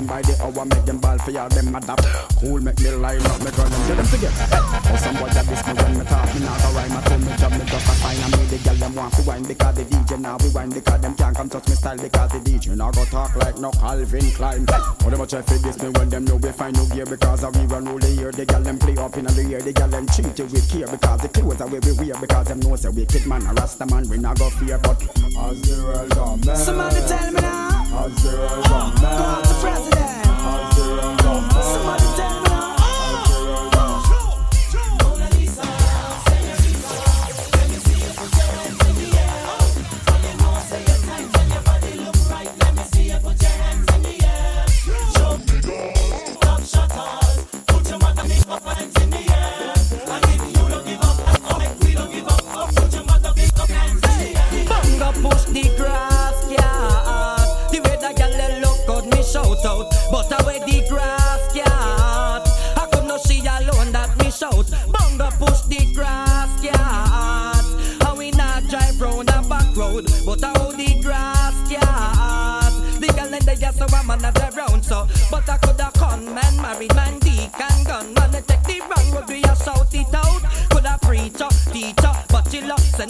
[0.00, 2.04] them by the hour Make them ball for y'all them adapt
[2.40, 4.46] Cool make me line up Me girl them get them together
[4.88, 7.18] Oh some boy that this me when me talk Me not go rhyme I tell
[7.20, 9.74] me job me just a sign And me the girl them want to wine Because
[9.76, 12.76] the DJ now we wine Because them can't come touch me style Because the DJ
[12.76, 14.64] now go talk like no Calvin Klein
[15.04, 17.44] Oh them a try for this me when them know we find no gear Because
[17.44, 19.72] I we run rule the year The girl them play up in the year The
[19.72, 22.60] girl them treat you with care Because the clothes are way we wear Because them
[22.60, 26.10] know say wicked man A rasta man we not go fear But as the world
[26.10, 28.06] come man Somebody tell me now.
[28.06, 29.89] As the world come man Go out to president.
[29.92, 30.39] As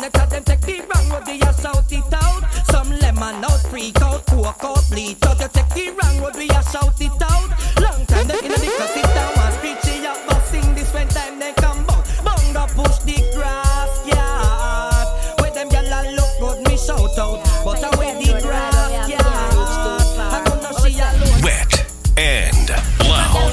[0.01, 0.11] killer.
[0.11, 2.43] Senator them take the wrong road, we a shout it out.
[2.71, 5.41] Some lemon out, freak out, coke out, bleach out.
[5.41, 7.51] You take the wrong road, we a shout it out.
[7.81, 10.93] Long time they in the because sit down and preach it up, but sing this
[10.93, 12.05] when time they come back.
[12.25, 15.09] Bunga push the grass yard.
[15.41, 17.41] Where them gyal a look good, me shout out.
[17.65, 19.25] But I wear the grass yard.
[19.25, 21.43] I don't know she alone.
[21.43, 21.73] Wet
[22.17, 22.71] and
[23.09, 23.51] loud.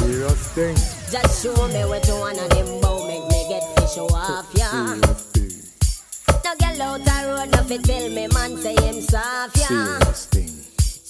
[0.00, 0.76] Serious thing.
[1.10, 2.55] Just show me what you wanna them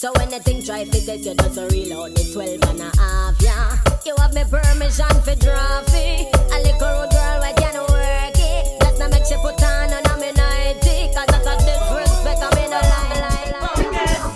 [0.06, 3.34] So when the thing try fit test you just reload the 12 and a half,
[3.42, 3.74] yeah.
[4.06, 6.30] You have me permission for draft it.
[6.30, 8.78] A little road girl, why can't work it?
[8.78, 11.10] That's not make you put on on a me nighty.
[11.10, 14.30] Cause that's a disrespect, I mean, no lie, lie, lie.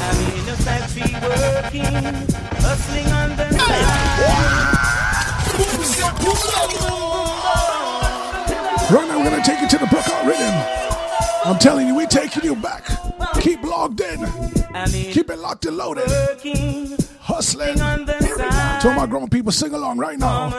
[0.00, 2.24] I mean, just like we working,
[2.64, 3.44] hustling on the
[8.88, 10.56] Right now, we're gonna take you to the Brookout Rhythm.
[11.44, 12.88] I'm telling you, we're taking you back.
[13.42, 14.57] Keep logged in.
[14.86, 16.08] Keep it locked and loaded.
[17.20, 17.76] Hustling.
[17.76, 20.50] To my grown people, sing along right now.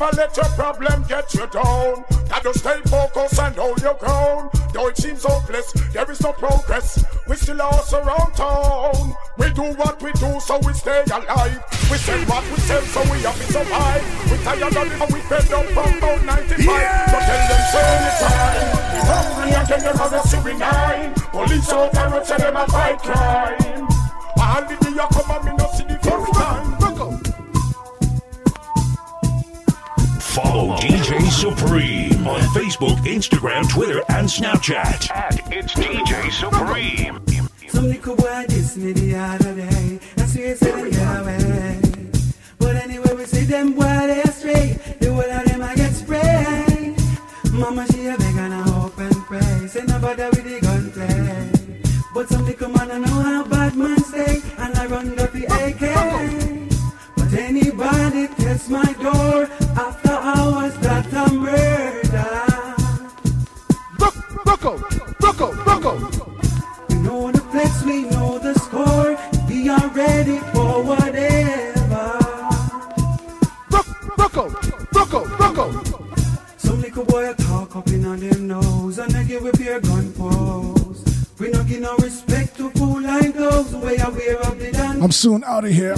[0.00, 2.04] Never let your problem get you down.
[2.28, 4.50] Gotta stay focused and hold your ground.
[4.72, 7.04] Though it seems hopeless, there is no progress.
[7.28, 9.14] We still lost around town.
[9.38, 11.62] We do what we do, so we stay alive.
[11.88, 14.30] We sell what we sell, so we have to survive.
[14.32, 16.58] We tired of living, we fed up from about 95.
[16.58, 18.74] So tell them, say anytime.
[19.06, 21.14] Hungry again, never rest every night.
[21.30, 23.63] Police out and tell them I fight crime.
[32.74, 35.08] Facebook, Instagram, Twitter, and Snapchat.
[35.10, 37.20] At It's DJ Supreme.
[85.54, 85.94] Out of here.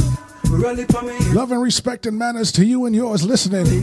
[0.50, 3.64] Rally for me, Love and respect and manners to you and yours listening.
[3.64, 3.80] see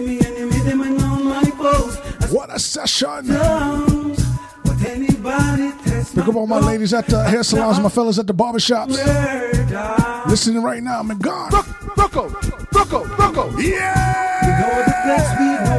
[0.00, 1.96] me enemy them and on my pose.
[2.32, 3.26] What a session!
[3.26, 4.24] Close,
[4.64, 8.28] But anybody test Pick up all my ladies at the hair salons, my fellas at
[8.28, 8.96] the barbershops.
[10.30, 11.50] Listening right now, I'm gone.
[11.96, 12.28] Rocco,
[12.72, 13.58] Rocco, Rocco.
[13.58, 15.77] Yeah!